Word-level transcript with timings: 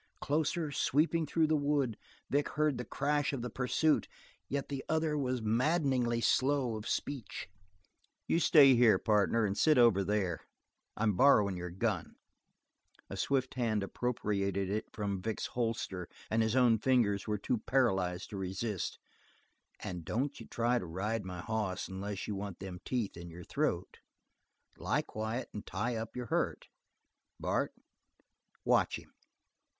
Closer, 0.19 0.71
sweeping 0.71 1.27
through 1.27 1.45
the 1.45 1.55
wood, 1.55 1.95
Vic 2.27 2.49
heard 2.53 2.79
the 2.79 2.83
crash 2.85 3.33
of 3.33 3.43
the 3.43 3.51
pursuit, 3.51 4.07
yet 4.49 4.67
the 4.67 4.83
other 4.89 5.15
was 5.15 5.43
maddeningly 5.43 6.19
slow 6.21 6.75
of 6.75 6.89
speech. 6.89 7.47
"You 8.27 8.39
stay 8.39 8.73
here, 8.73 8.97
partner, 8.97 9.45
and 9.45 9.55
sit 9.55 9.77
over 9.77 10.03
there. 10.03 10.41
I'm 10.97 11.13
borrowin' 11.13 11.55
your 11.55 11.69
gun" 11.69 12.15
a 13.11 13.15
swift 13.15 13.53
hand 13.53 13.83
appropriated 13.83 14.71
it 14.71 14.85
from 14.91 15.21
Vic's 15.21 15.45
holster 15.45 16.09
and 16.31 16.41
his 16.41 16.55
own 16.55 16.79
fingers 16.79 17.27
were 17.27 17.37
too 17.37 17.59
paralyzed 17.59 18.31
to 18.31 18.37
resist 18.37 18.97
"and 19.81 20.03
don't 20.03 20.39
you 20.39 20.47
try 20.47 20.79
to 20.79 20.85
ride 20.87 21.25
my 21.25 21.41
hoss 21.41 21.87
unless 21.87 22.27
you 22.27 22.33
want 22.35 22.57
them 22.57 22.79
teeth 22.83 23.15
in 23.15 23.29
your 23.29 23.43
throat. 23.43 23.99
Lie 24.77 25.03
quiet 25.03 25.49
and 25.53 25.63
tie 25.63 25.95
up 25.95 26.15
your 26.15 26.25
hurt. 26.25 26.69
Bart, 27.39 27.75
watch 28.65 28.97
him!" 28.97 29.13